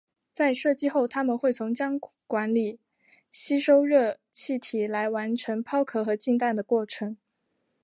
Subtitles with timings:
[0.33, 2.79] 在射击后它们会从枪管里
[3.29, 7.15] 吸收热气体来完成抛壳和进弹的过程。